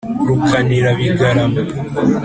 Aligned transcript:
Rukanira 0.27 0.89
bigarama, 0.97 1.61